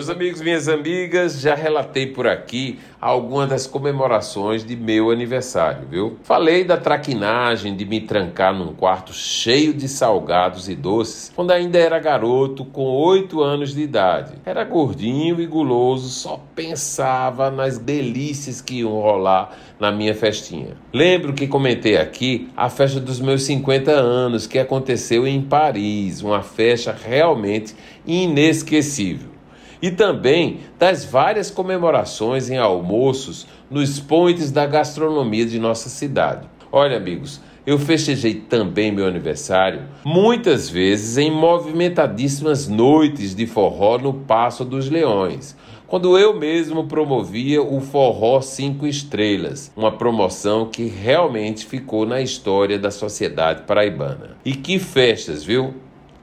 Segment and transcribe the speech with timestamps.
[0.00, 6.16] Meus amigos, minhas amigas, já relatei por aqui algumas das comemorações de meu aniversário, viu?
[6.22, 11.78] Falei da traquinagem de me trancar num quarto cheio de salgados e doces quando ainda
[11.78, 14.32] era garoto com oito anos de idade.
[14.42, 20.78] Era gordinho e guloso, só pensava nas delícias que iam rolar na minha festinha.
[20.94, 26.42] Lembro que comentei aqui a festa dos meus 50 anos que aconteceu em Paris, uma
[26.42, 27.76] festa realmente
[28.06, 29.39] inesquecível
[29.82, 36.48] e também das várias comemorações em almoços nos pontos da gastronomia de nossa cidade.
[36.72, 44.14] Olha, amigos, eu festejei também meu aniversário muitas vezes em movimentadíssimas noites de forró no
[44.14, 51.66] Passo dos Leões, quando eu mesmo promovia o Forró Cinco Estrelas, uma promoção que realmente
[51.66, 54.36] ficou na história da sociedade paraibana.
[54.44, 55.74] E que festas, viu?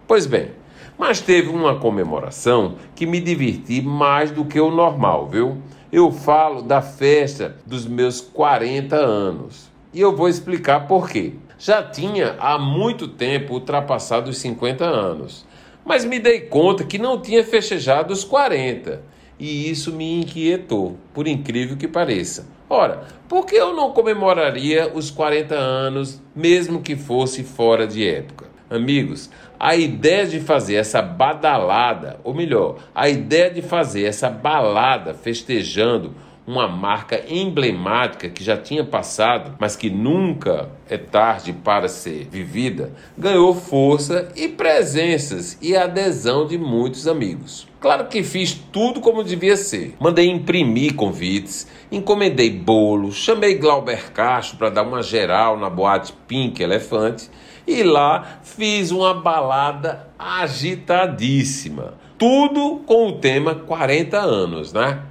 [0.07, 0.51] Pois bem,
[0.97, 5.57] mas teve uma comemoração que me diverti mais do que o normal, viu?
[5.91, 9.69] Eu falo da festa dos meus 40 anos.
[9.93, 11.33] E eu vou explicar por quê.
[11.59, 15.45] Já tinha há muito tempo ultrapassado os 50 anos,
[15.85, 19.01] mas me dei conta que não tinha festejado os 40.
[19.39, 22.47] E isso me inquietou, por incrível que pareça.
[22.69, 28.56] Ora, por que eu não comemoraria os 40 anos, mesmo que fosse fora de época?
[28.69, 29.29] Amigos,
[29.59, 36.13] a ideia de fazer essa badalada, ou melhor, a ideia de fazer essa balada festejando
[36.47, 42.93] uma marca emblemática que já tinha passado, mas que nunca é tarde para ser vivida,
[43.17, 47.67] ganhou força e presenças e adesão de muitos amigos.
[47.81, 49.95] Claro que fiz tudo como devia ser.
[49.99, 56.63] Mandei imprimir convites, encomendei bolo, chamei Glauber Castro para dar uma geral na boate Pink
[56.63, 57.29] Elefante
[57.67, 61.95] e lá fiz uma balada agitadíssima.
[62.17, 65.03] Tudo com o tema 40 anos, né?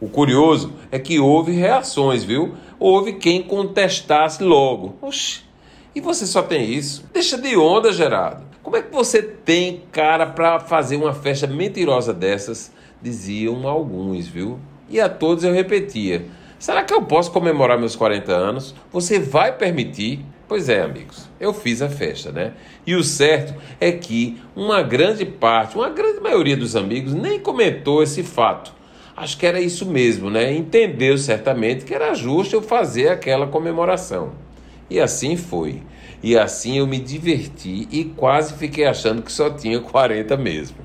[0.00, 2.54] O curioso é que houve reações, viu?
[2.78, 4.96] Houve quem contestasse logo.
[5.02, 5.42] Oxi,
[5.94, 7.04] e você só tem isso?
[7.12, 8.42] Deixa de onda, Gerardo.
[8.62, 12.72] Como é que você tem cara para fazer uma festa mentirosa dessas?
[13.02, 14.58] Diziam alguns, viu?
[14.88, 16.24] E a todos eu repetia:
[16.58, 18.74] será que eu posso comemorar meus 40 anos?
[18.90, 20.24] Você vai permitir?
[20.48, 22.54] Pois é, amigos, eu fiz a festa, né?
[22.86, 28.02] E o certo é que uma grande parte, uma grande maioria dos amigos nem comentou
[28.02, 28.79] esse fato.
[29.20, 30.50] Acho que era isso mesmo, né?
[30.50, 34.32] Entendeu certamente que era justo eu fazer aquela comemoração.
[34.88, 35.82] E assim foi.
[36.22, 40.78] E assim eu me diverti e quase fiquei achando que só tinha 40 mesmo.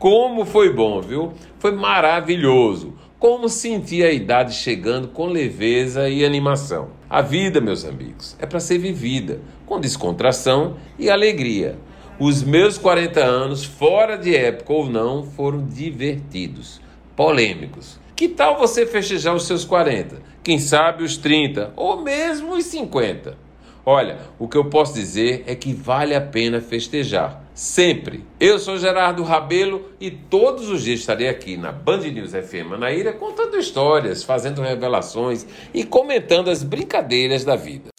[0.00, 1.32] Como foi bom, viu?
[1.60, 2.94] Foi maravilhoso.
[3.20, 6.88] Como senti a idade chegando com leveza e animação.
[7.08, 11.78] A vida, meus amigos, é para ser vivida com descontração e alegria.
[12.18, 16.80] Os meus 40 anos, fora de época ou não, foram divertidos,
[17.16, 17.98] polêmicos.
[18.14, 20.22] Que tal você festejar os seus 40?
[20.44, 23.36] Quem sabe os 30 ou mesmo os 50?
[23.84, 27.44] Olha, o que eu posso dizer é que vale a pena festejar.
[27.54, 28.24] Sempre.
[28.40, 33.12] Eu sou Gerardo Rabelo e todos os dias estarei aqui na Band News FM Manaíra
[33.12, 37.90] contando histórias, fazendo revelações e comentando as brincadeiras da vida.